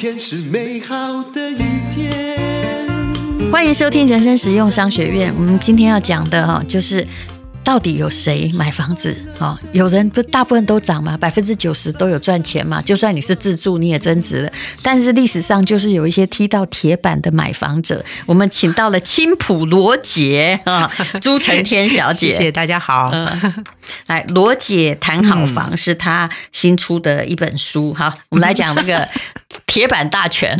[0.00, 1.58] 天是美好的一
[1.94, 3.52] 天。
[3.52, 5.30] 欢迎收听人生实用商学院。
[5.36, 7.06] 我们今天要讲的哈，就是。
[7.62, 9.14] 到底有谁买房子？
[9.38, 12.80] 哦，有人不大部分都涨嘛，百分之九十都有赚钱嘛。
[12.80, 14.52] 就算你是自住，你也增值了。
[14.82, 18.02] 但是历史上就是有一些踢到铁板的买房者。
[18.24, 20.90] 我们请到了青浦罗姐啊，
[21.20, 23.10] 朱成天小姐，谢谢大家好。
[23.12, 23.64] 嗯、
[24.06, 27.92] 来，罗姐谈好房是她新出的一本书。
[27.92, 29.06] 好，我们来讲那个
[29.70, 30.56] 铁板大全。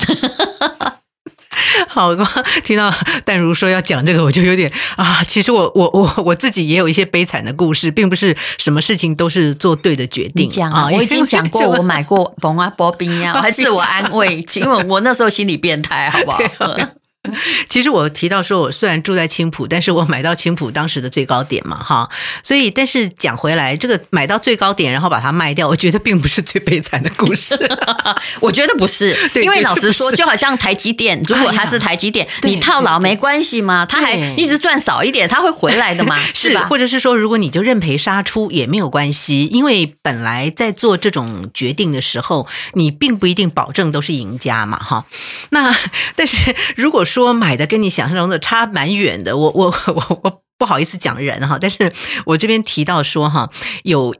[1.88, 2.14] 好，
[2.62, 2.92] 听到
[3.24, 5.22] 淡如说要讲这个，我就有点啊。
[5.24, 10.48] 其实我我我我自己也有一些悲惨的故事，并不是什么事情都是做对的决定。
[10.48, 16.40] 讲啊，我已经讲过，我买过 蒙啊波冰呀， 我还自我安慰，因为我那时候心理变态，好不好？
[17.68, 22.08] 其实我提到说，我虽然住在青浦，但是我买到青浦当时的最高点嘛，哈，
[22.42, 27.54] 所以但是讲回来，这个买到最高点，然后把它卖掉，我觉得并不是最悲惨的故事。
[28.40, 33.84] 我觉得不是， 因为老实说，就好像台积电，如果它是台积电，哎、你套牢没关系吗？
[33.84, 36.66] 它还一直赚少一点，它会回来的嘛，是吧？
[36.70, 45.04] 或者是说，如果你就认赔杀出也没有关系，因为本来在做这种决定的时候，你并不一定保证都是赢家嘛，哈。
[45.50, 45.76] 那
[46.16, 51.90] 但是如果说买的跟你想象中的差蛮远的，我我我我不好意思讲人哈，但是
[52.24, 53.50] 我这边提到说哈，
[53.82, 54.14] 有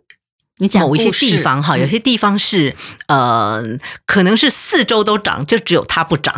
[0.61, 2.75] 你讲某一些地方哈，有些地方是
[3.09, 3.63] 呃，
[4.07, 6.35] 可能是四周都长，就只有它不长。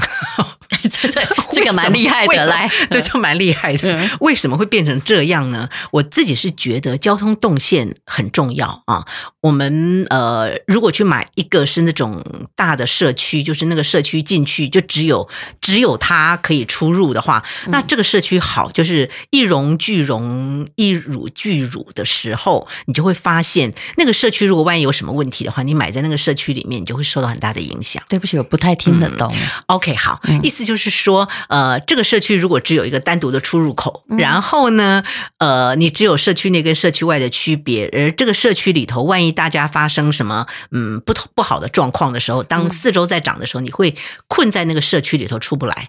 [0.88, 1.20] 这 这
[1.52, 4.00] 这个蛮厉害的，来，对，就蛮厉害的。
[4.20, 5.68] 为什么会变成这样呢？
[5.92, 9.04] 我自己是觉得交通动线很重要啊。
[9.42, 12.22] 我们呃，如果去买一个是那种
[12.56, 15.28] 大的社区，就是那个社区进去就只有
[15.60, 28.02] 只有它可以出入的话，那这个社区好，就是一荣俱荣，一辱俱辱的时候，你就会发现那个社区如果万一有什么问题的话，你买在那个社区里面，你就会受到很大的影响。
[28.08, 29.30] 对不起，我不太听得懂。
[29.34, 30.64] 嗯、OK，好，意思。
[30.64, 35.02] 就是说，呃，这个社区如果只有一个单独的出入口，然后呢，
[35.38, 43.96] 呃，你只有社区内跟社区外的区别，而这个社区里头，万一大家发生什么嗯不同不好的状况的时候，当四周在涨的时候，你会
[44.28, 45.88] 困在那个社区里头出不来。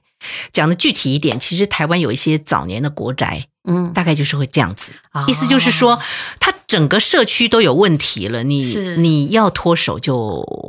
[0.51, 4.93] 讲的具体一点，其实台湾有一些早年的国宅，嗯，大概就是会这样子，
[5.27, 5.99] 意思就是说，
[6.39, 8.63] 它整个社区都有问题了，你
[8.97, 10.62] 你要脱手就。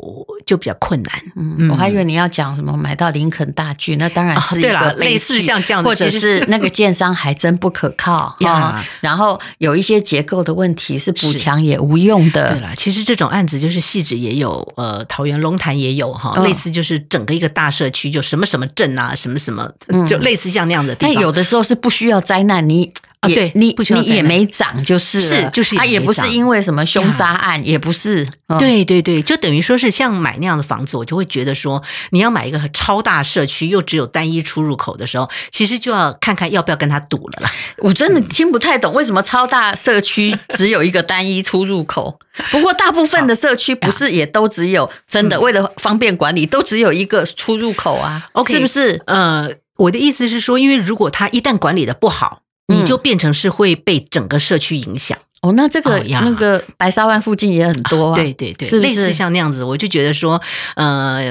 [0.47, 8.79] 就比较困难，嗯，我还以为你要讲什么买到林肯大巨，那当然是一个、哦、类似像这样的，或者是那个建商还真不可靠啊。
[8.79, 12.55] 哦、然后有一些结构的问题是补强也无用的。
[12.55, 19.69] 对了，其实这种案子就是汐止也有，呃，桃园龙潭也有哈，类似就是整个一个大社区，就什么什么镇啊，什么什么，
[20.09, 21.15] 就类似像那样的地方。
[21.15, 22.93] 但有的时候是不需要灾难，你。
[23.27, 28.27] 也对你，你也没涨，就是是就是，它也不是因为什么凶杀案，也不是。
[28.59, 37.51] 对对对，就等于说是像买那样的房子，我就会觉得说，你要买一个超大社区，又只有单一出入口的时候，其实就要看看要不要跟他赌了啦。
[37.79, 42.21] 我真的听不太懂为什么超大社区只有一个单一出入口。
[42.51, 49.03] 不过大部分的社区不是也都只有真的为了方便管理，都只有一个出入口啊？OK，是不是？
[49.07, 49.49] 呃，
[49.79, 52.43] 我的意思是说，因为如果他一旦管理的不好。
[52.69, 55.17] 你就变成是会被整个社区影响。
[55.43, 60.41] 哦，那这个那个白沙湾附近也很多，啊，对对对，是类似像那样子，我就觉得说，
[60.75, 61.23] 呃，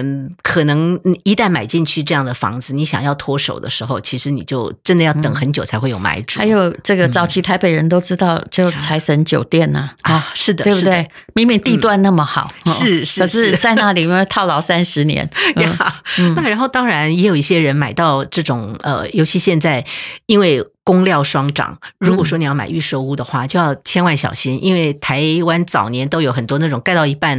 [0.44, 6.38] 可能一旦买进去这样的房子，你想要脱手的时候，其实你就真的要等很久才会有买主。
[6.40, 11.10] 还有这个早期台北人都知道，就财神酒店呐，啊，是的，对不对？
[11.34, 15.28] 明明地段那么好，是是，可是在那里因为套牢三十年
[15.58, 16.04] 呀。
[16.36, 19.84] 那然后当然也有一些人买到这种呃，尤其现在
[20.28, 20.64] 因为。
[20.86, 27.38] 工料双涨，如果说你要买预售屋的话，就要千万小心，因为台湾早年都有很多那种盖到一半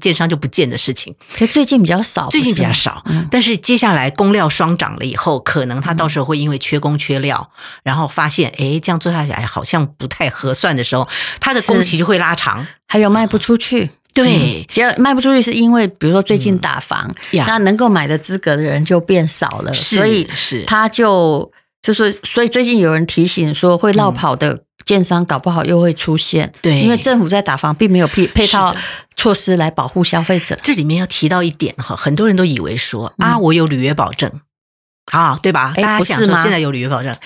[0.00, 1.14] 建商就不见的事情。
[1.34, 3.04] 可最近比较少，最近比较少。
[3.30, 7.50] 但是接下来工料双涨了以后，可能他到时候会因为缺工缺料，
[7.82, 11.06] 然后发现哎，这样做下来好像不太合算的时候，
[11.40, 13.90] 他的工期就会拉长，还有卖不出去。
[14.14, 21.52] 对，其实卖不出去是因为，比如说最近打房，那能够买的资格的人就变少了，所以是他就。
[21.82, 26.52] 就是，所以最近有人提醒说，会落跑的建商搞不好又会出现。
[26.60, 28.74] 对，因为政府在打房，并没有配配套
[29.16, 30.58] 措施来保护消费者。
[30.62, 34.30] 这里面要提到一点哈，很多人都以为说啊，我有履约保证
[35.12, 35.72] 啊，对吧？
[35.76, 37.16] 大家想说现在有履约保证，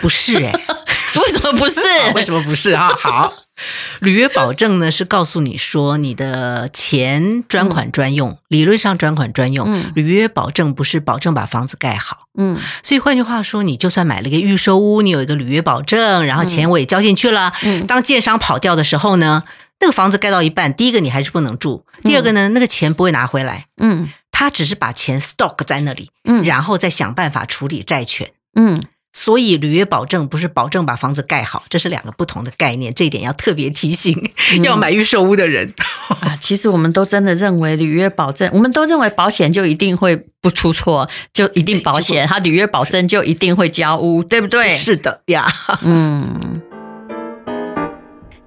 [0.00, 0.52] 不是哎，
[1.20, 1.80] 为什么不是？
[2.14, 2.88] 为什么不是啊？
[2.88, 3.32] 好。
[4.00, 9.66] 履约保证呢，是告诉你说你的钱专款专用，嗯、理论上专款专用。
[9.68, 12.20] 嗯、履约保证不是保证把房子盖好。
[12.38, 17.52] 嗯，所以换句话说，你就算买了一个预售屋，你有一个履约保证，然后钱我也交进去了。
[17.62, 19.42] 嗯，当建商跑掉的时候呢，
[19.80, 23.66] 那个房子盖到一半，第一个你还是不能住，第二个呢，那个钱不会拿回来。
[23.82, 24.08] 嗯。
[24.32, 28.30] 他只是把钱 stock 在那里，嗯然后再想办法处理债权。
[28.54, 34.30] 嗯，所以履约保证不是保证把房子盖好，这是两个不同的概念，这一点要特别提醒
[34.62, 35.74] 要买预售屋的人。
[36.20, 44.70] 啊，其实我们都真的认为履约保证，我们都认为保险就一定会不出错，就一定保险，它履约保证就一定会交屋，对不对？
[44.70, 45.52] 是的呀，
[45.82, 46.62] 嗯。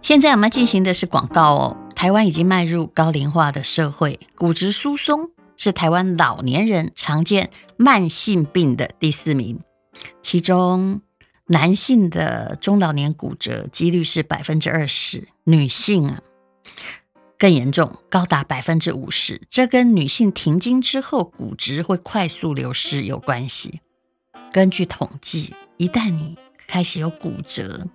[0.01, 1.77] 现在我们进行的是广告哦。
[1.95, 9.59] 台湾已经迈入高龄化的社会，骨质疏松是台湾老年人常见慢性病的第四名。
[10.23, 11.01] 其中，
[11.47, 16.21] 男性的中老年骨折几率是百分之二十，女性啊
[17.37, 19.41] 更严重，高达百分之五十。
[19.49, 23.81] 这跟女性停经之后骨质会快速流失有关系。
[24.51, 26.37] 根据统计，一旦你
[26.67, 27.87] 开始有骨折，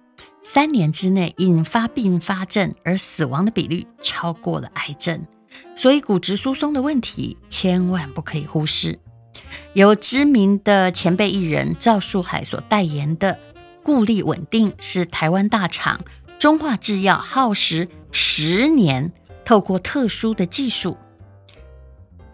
[0.43, 5.27] 三年之内引发并发症而死亡的比率超过了癌症，
[5.75, 8.99] 所以骨质疏松的问题千万不可以忽视。
[9.75, 13.39] 由知名的前辈艺人赵树海所代言的
[13.83, 16.01] 固力稳定是台湾大厂
[16.39, 19.13] 中化制药耗时十年，
[19.45, 20.97] 透过特殊的技术，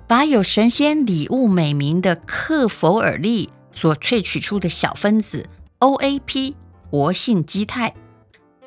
[0.07, 5.47] 把有神仙礼物美名的克弗尔利所萃取出的小分子
[5.81, 6.55] OAP
[6.91, 7.95] 活性肌肽。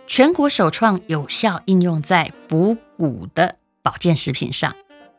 [0.05, 4.73] 全国首创有效应用在补骨的保健食品上，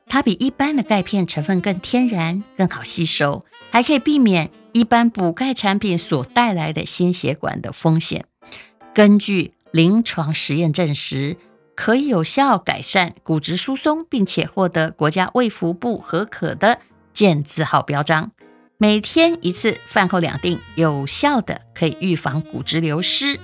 [0.08, 8.25] 它比一般的钙片成分更天然、更好吸收，还可以避免一般补钙产品所带来的心血管的风险。
[8.94, 11.37] 根据临床实验证实，
[11.76, 16.81] 可以有效改善骨质疏松，并且获得国家卫福部核可的
[17.12, 18.32] 健字号标章。
[18.78, 23.38] 每天一次，饭后两錠，有效的可以预防骨质流失。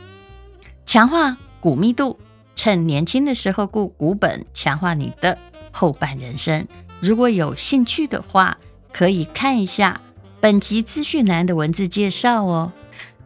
[0.87, 2.19] 强化骨密度，
[2.57, 5.39] 趁年轻的时候固骨本，强化你的
[5.75, 6.67] 后半人生。
[7.01, 8.57] 如果有兴趣的话，
[8.93, 10.01] 可以看一下
[10.41, 12.73] 本集资讯栏的文字介绍哦。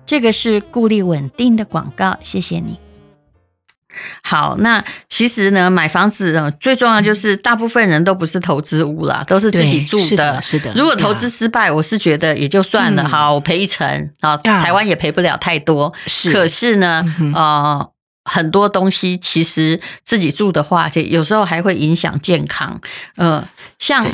[0.06, 2.80] 这个是固力稳定的广告，谢谢你。
[4.22, 10.04] 好，那其实呢，买房子最重要就是大部分人都不是投资屋啦，都是自己住的。
[10.04, 10.72] 是的，是的。
[10.74, 13.02] 如果投资失败，我是觉得也就算了。
[13.02, 15.92] 嗯、好，我赔一成啊，台湾也赔不了太多。
[16.06, 17.90] 是，可是呢，嗯、呃，
[18.28, 22.80] 很多东西其实自己住的话，就有时候还会影响健康。
[23.16, 23.48] 呃，
[23.78, 24.06] 像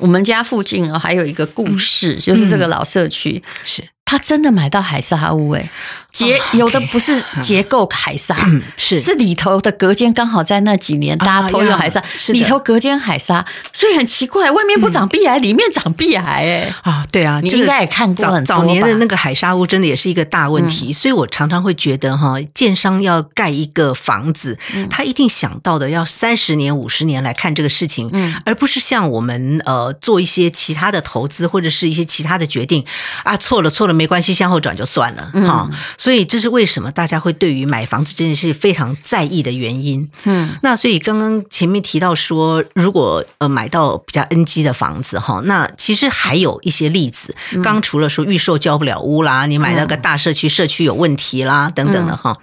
[0.00, 3.93] 我们家附近啊，还有一个故事，嗯、就是这个老社区、嗯、是。
[4.04, 5.70] 他真的买到海沙屋哎，
[6.12, 8.36] 结有的不是结构海沙，
[8.76, 9.00] 是。
[9.00, 18.62] 是里头的隔间刚好在那几年大家偷用海沙，里头隔间海沙，所以很奇怪，外面不长壁癌，里面长壁癌哎啊，对啊，你应该也看过很多吧？
[18.62, 24.58] 早年的那个海沙屋真的也是一个大问题，所以我常常会觉得哈，建商要盖一个房子，
[24.90, 32.84] 他一定想到的要三十年、五十年来看这个事情，嗯，而不是像我们呃做一些其他的投资或者是一些其他的决定
[33.24, 33.93] 啊，错了错了。
[33.94, 35.70] 没关系，向后转就算了哈。
[35.96, 40.10] 所以这是为什么大家会对于买房子这件事非常在意的原因。
[40.24, 47.34] 嗯，那所以刚刚前面提到说，如果呃买到比较 NG 的房子哈，那其实还有一些例子。
[47.54, 52.36] 刚刚除了说预售交不了屋啦，你买那个大社区，社区有问题啦等等的哈。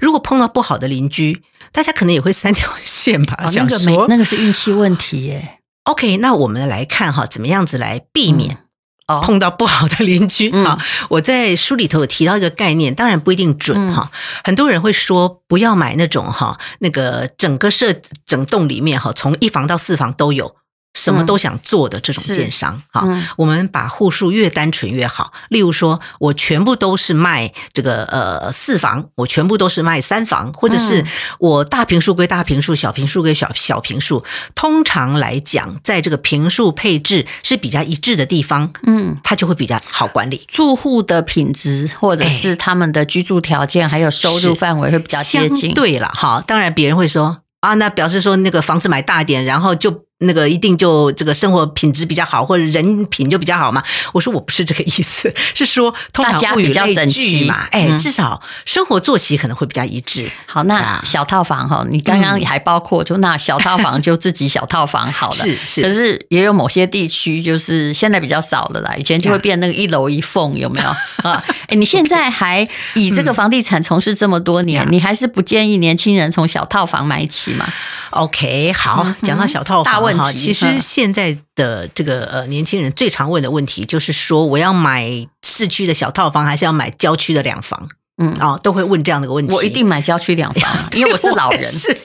[0.00, 1.42] 如果碰到不好的邻居，
[1.72, 3.38] 大家可能也会三条线吧。
[3.54, 5.58] 那个没，那个是运气问题耶。
[5.84, 8.58] OK，那我们来看哈，怎么样子来避免。
[9.06, 10.78] 碰到不好的邻居啊！
[10.78, 14.10] 嗯、我在书里头有提到一个概念，当然不一定准哈。
[14.10, 17.94] 嗯、很多人会说不要买那种哈，那个整个社
[18.24, 20.56] 整栋里面哈，从一房到四房都有。
[20.94, 25.32] 什么都想做的这种建商，哈、嗯，我们把户数越单纯越好。
[25.48, 31.04] 例如说，我全部都是卖这个呃四房，我全部都是卖三房，或者是
[31.38, 34.24] 我大平数归大平数，小平数归小小平数。
[34.54, 40.44] 通常来讲，在这个平数配置是比较一致的地方，嗯，它就会比较好管理。
[40.46, 45.74] 住户的品质或者是他们的居住条件还有收入范围会比较接近。
[45.74, 50.04] 对了，哈，当然别人会说啊，那表示说那个房子买大一点，然后就。
[50.26, 53.82] 那个一定就这个生活品质比较好，或者人品就比较好嘛？
[54.12, 57.66] 我说我不是这个意思， 是说通常物以类聚嘛。
[57.70, 60.30] 哎，至少生活作息可能会比较一致。
[60.46, 65.34] 好，那小套房哈，你刚刚还包括就那小套房就自己小套房好了。
[65.36, 65.82] 是是。
[65.82, 70.88] 可是也有某些地区就是现在比较少了啦，以前就会变那个一楼一缝，有没有
[71.28, 71.42] 啊？
[71.68, 77.66] 哎，你现在还以这个房地产从事这么多年，你还是不建议年轻人从小套房买起嘛
[78.10, 79.94] ？OK，好，讲到小套房。
[80.16, 87.88] 好，其实现在的这个呃年轻人最常问的问题就是说，我要买市区的小套房，还是要买郊区的两房？
[88.16, 89.52] 嗯啊，都会问这样的一个问题。
[89.52, 91.96] 我一定买郊区两房， 因为我是老人，是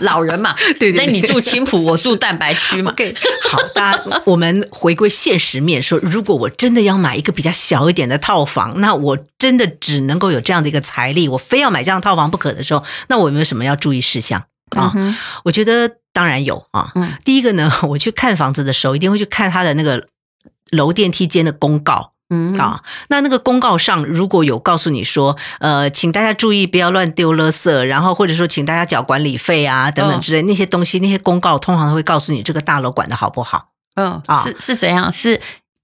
[0.00, 0.54] 老人嘛。
[0.80, 2.90] 对对，那你住青浦，我住蛋白区嘛。
[2.96, 3.14] OK，
[3.50, 14.94] 好，大家我们回归现实面说，如果我真的要买一个比较小一点的套房，那我真的只能够有这样的一个财力，我非要买这样套房不可的时候，那我有没有什么要注意事项啊？
[15.44, 16.90] 我觉得当然有啊。
[17.24, 20.06] 第一个呢， 我去看房子的时候，一定会去看它的那个
[20.70, 22.12] 楼电梯间的公告。
[22.30, 33.68] 嗯啊，那那个公告上如果有告诉你说，呃，请大家注意不要乱丢垃圾，然后或者说请大家缴管理费啊等等之类那些东西，那些公告通常都会告诉你这个大楼管的好不好。
[33.96, 35.38] 嗯啊，是是怎样是？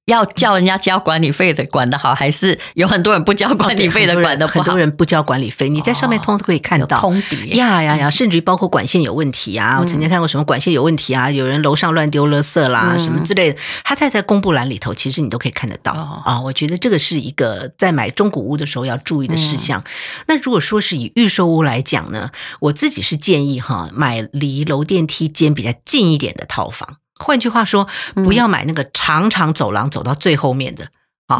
[0.07, 4.65] 要叫人家交管理费的管得好，还是有很多人不交管理费的 管得不好？
[4.65, 6.99] 很多人不交管理费，你在上面通通都可以看到。
[6.99, 16.41] 通底呀呀呀，甚至于包括管线有问题啊，我曾经看过什么管线有问题啊，有人楼上乱丢垃圾啦，什么之类的，他在在公布栏里头，其实你都可以看得到啊。
[16.41, 19.85] 我觉得这个是一个在买中古屋的时候要注意的事项。
[20.27, 26.97] 那如果说是以预售屋来讲呢，我自己是建议哈，买离楼电梯间比较近一点的套房。
[27.21, 30.89] 换句话说，不要买那个长长走廊走到最后面的。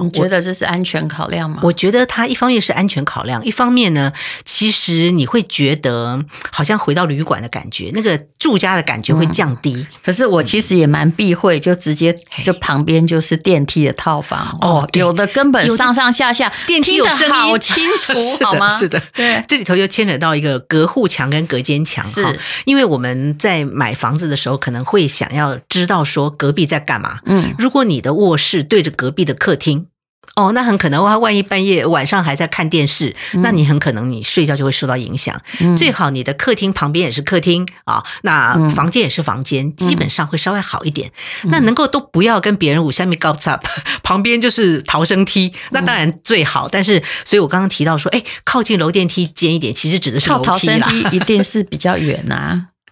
[0.03, 1.61] 你觉得这是安全考量吗？
[1.63, 4.13] 我觉得它一方面是安全考量，一方面呢，
[4.45, 9.73] 其实你会觉得好像回到旅馆的感觉，那个住家的感觉会降低。
[9.75, 18.13] 嗯、可是我其实也蛮避讳，就直接就旁边就是电梯的套房哦，有的根本上上下下电梯有声音好清楚，
[18.45, 18.69] 好吗？
[18.71, 22.25] 是的，对，这里头就牵扯到一个隔户墙跟隔间墙，是
[22.65, 27.19] 因为我们在买房子的时候可能会想要知道说隔壁在干嘛。
[27.27, 29.80] 嗯，如果你的卧室对着隔壁的客厅。
[30.37, 35.39] 哦，那很可能，他万一半夜晚上还在看电视，嗯、那你很可能你睡觉就会受到影响。
[35.59, 41.11] 嗯、最好你的客厅旁边也是客厅啊，那房间也是房间，嗯、基本上会稍微好一点。
[41.43, 43.61] 嗯、那能够都不要跟别人五下面高插，
[44.03, 46.67] 旁边就是逃生梯，那当然最好。
[46.67, 50.53] 嗯、但是，所以我刚刚提到说，哎，靠近楼电梯间一点，其实指的是楼梯啦。
[50.53, 52.35] 逃生梯一 定是比较远呐、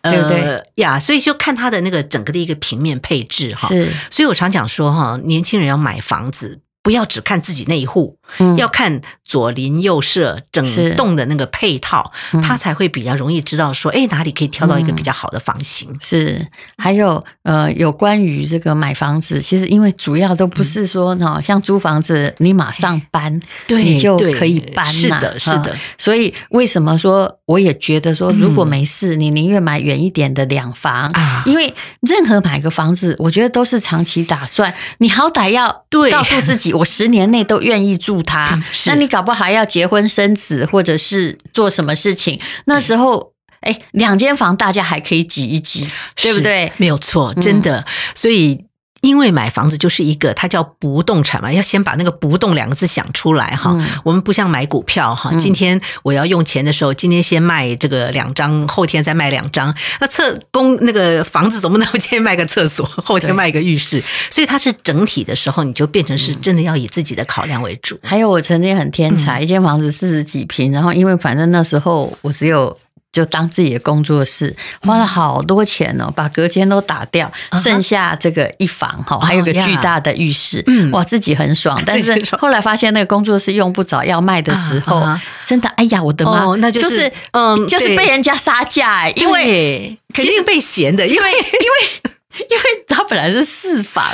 [0.02, 0.98] 啊，对不对呀？
[0.98, 3.68] 所以就看它的那个整个的一个平面配置哈。
[3.68, 6.60] 是，所以我常讲说哈，年轻人要买房子。
[6.88, 10.64] 不要只看自己那一户，嗯、要看左邻右舍整
[10.96, 15.90] 栋的那个配套，嗯、他才会比较容易知道说，哎，哪里可以挑到一个比较好的房型。
[15.90, 24.92] 嗯、是，还有呃，有关于这个买房子，其实因为主要都不是说哈，嗯、像租房子，你马上搬，对你就可以搬呐。
[24.92, 25.76] 是的，是的。
[25.96, 31.42] 所以为什么说我也觉得说，如果没事，嗯、你宁愿买远一点的两房啊？
[31.46, 36.72] 因为任何买个房子，我觉得都是长期打算，你好歹要告诉自己。
[36.72, 42.40] 我十年内都愿意住它，嗯、那你搞不好还要结婚生子，或者是做什么事情？
[42.66, 46.72] 那时候，哎，两间房大家还可以挤一挤，对不对？
[46.78, 47.78] 没有错，真的。
[47.78, 47.84] 嗯、
[48.14, 48.67] 所以。
[49.02, 53.70] 因为买房子就是一个，它叫不动产嘛，要先把那个“不动”两个字想出来哈。
[53.72, 59.72] 嗯、我们不像买股票哈，今天我要用钱的时候，今天先卖这个两张，后天再卖两张。
[60.00, 67.98] 那厕公那个房子总不能今天卖个厕所，后天卖个浴室，所以它是整体的时候，你就变成是真的要以自己的考量为主。
[68.02, 72.76] 还有我曾经很天才，嗯、一间房子四十几平，然后因为反正那时候我只有。
[73.18, 77.28] 就当自己的工作室，花了好多钱哦，把隔间都打掉，
[77.60, 81.82] 剩下这个一房哈，还有个巨大的浴室，哇，自己很爽。
[81.84, 85.02] 但是后来发现那个工作室用不着，要卖的时候，
[85.44, 92.12] 真的，哎呀，我的妈，那就是，嗯，就是被人家杀价，因为肯定被嫌的，因为因为
[92.48, 94.04] 因为它本来是四房，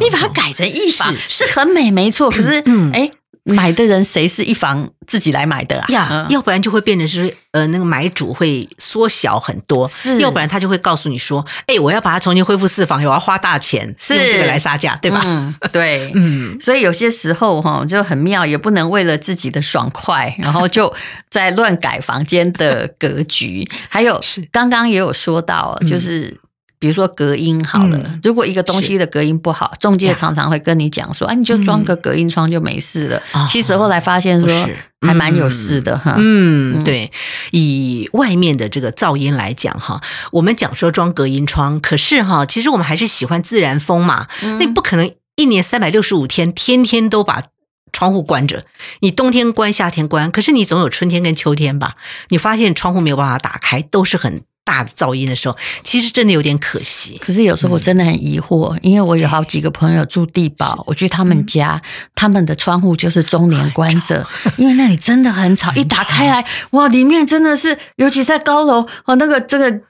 [0.00, 2.30] 你把它改成一房是很美，没错。
[2.30, 3.10] 可是，哎。
[3.44, 5.86] 买的人谁是一房自己来买的啊？
[5.90, 15.20] 呀，要不然就会变成是呃，那个买主会缩小很多，是，要不然他就会告诉你说，哎，我要把它重新恢复四房，我要花大钱，是用这个来杀价，对吧？
[15.26, 20.92] 嗯，对， 嗯，所以有些时候哈就很妙，也不能为了自己的爽快，然后就
[21.30, 23.68] 在乱改房间的格局。
[23.90, 24.18] 还有
[24.50, 26.38] 刚刚也有说到，就是。
[26.84, 33.22] 比如说隔音好了，嗯、如果一个东西的隔音不好，中介常常会跟你讲说：“哎、啊，你就装个隔音窗就没事了。
[33.32, 34.68] 嗯”其实后来发现说
[35.00, 36.14] 还蛮有事的哈。
[36.18, 37.10] 嗯，嗯对，
[37.52, 44.26] 以外面的这个噪音来讲哈，我们讲说装隔音窗，可是哈，其实我们还是喜欢自然风嘛。
[44.42, 47.44] 嗯、那不可能一年三百六十五天天天都把
[47.92, 48.62] 窗户关着，
[49.00, 51.94] 你冬天关，夏天关，可是你总有春天跟秋天吧？
[52.28, 54.42] 你发现窗户没有办法打开，都是很。
[54.64, 57.18] 大的噪音的时候，其实真的有点可惜。
[57.20, 65.64] 可是有时候我真的很疑惑，嗯、因为我有好几个朋友住地堡，是我去他们家，嗯、他们的窗户就是中年关着，因为那里真的很吵。
[65.64, 69.80] 吵一打开来，哇，里面真的是，尤其在高楼哦，那个这个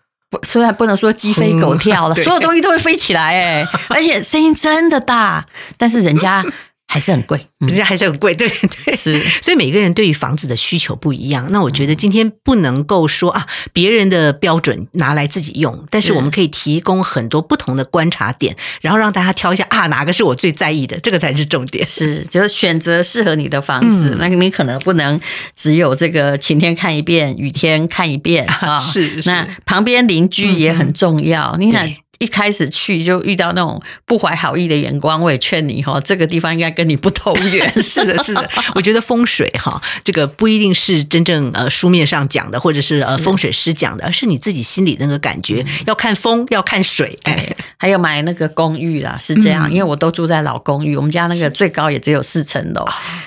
[0.44, 5.44] 虽然不能说鸡飞狗跳了，嗯、所有东西都会飞起来，哎， 而且声音真的大，
[5.76, 6.44] 但是人家。
[6.94, 9.20] 还是很贵，人家还是很贵，对对是。
[9.42, 11.50] 所以每个人对于房子的需求不一样。
[11.50, 21.84] 那我觉得今天不能够说啊，别人的标准拿来自己用，但是我们可以提供很多不同的观察点，然后让大家挑一下啊，哪个是我最在意的，这个才是重点。
[21.84, 24.10] 是，就是选择适合你的房子。
[24.10, 25.20] 嗯、那你可能不能
[25.56, 28.78] 只有这个晴天看一遍，雨天看一遍啊。
[28.78, 31.56] 是，是那旁边邻居也很重要。
[31.58, 31.92] 嗯、你想。
[32.18, 37.70] 一开始去就遇到那种不怀好意的眼光，我也劝你哈，这个地方应该跟你不投缘。
[37.82, 45.64] 是的，是的，我觉得风水哈，这个不一定是真正呃书面上讲的，或者是呃风水师讲的，而是你自己心里那个感觉。
[45.86, 47.18] 要看风，要看水。
[47.24, 52.86] 哎，还有买那个公寓啦，是这样，因为我都住在老公寓，我们家那个最高也只有四层楼，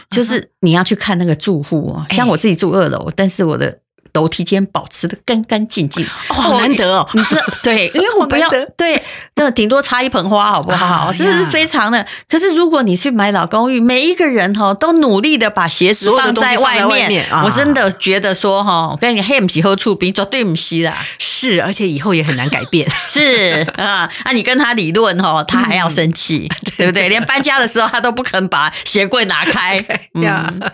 [0.10, 2.06] 就是你要去看那个住户哦。
[2.12, 3.80] 像我自己住二楼，但是我的。
[4.18, 7.08] 楼梯间保持的干干净净，好难得哦！
[7.14, 9.00] 你知道对， 因为我不要对，
[9.36, 11.14] 那顶多插一盆花，好不好？
[11.16, 12.04] 这是非常的。
[12.28, 20.98] 可是如果你去买老公寓，每一个人哈都努力的把鞋子放在外面，我真的觉得说哈，我跟你黑不起喝醋，比绝对不吸啦。
[21.40, 22.90] 是，而且以后也很难改变。
[23.06, 27.10] 是啊，那你跟他理论哦，他还要生气， 对不对？
[27.10, 29.84] 连搬家的时候他都不肯把鞋柜拿开。
[30.16, 30.72] 嗯。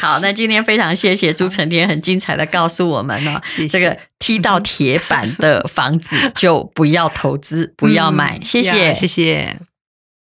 [0.00, 9.56] 好，那今天非常谢谢朱成天，很精彩的告诉我们呢，谢谢这个踢到铁板的房子就不要投资，不要买，谢谢，谢谢。